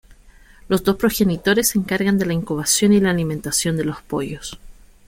Los 0.67 0.83
dos 0.83 0.95
progenitores 0.95 1.67
se 1.67 1.77
encargan 1.77 2.17
de 2.17 2.25
la 2.25 2.33
incubación 2.33 2.91
y 2.91 2.99
la 2.99 3.11
alimentación 3.11 3.77
de 3.77 3.85
los 3.85 4.01
pollos. 4.01 4.59